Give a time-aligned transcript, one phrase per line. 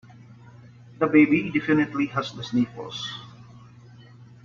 [0.97, 3.07] The baby definitely has the sniffles.